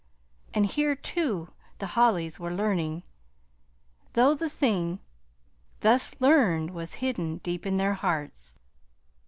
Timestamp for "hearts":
7.93-8.57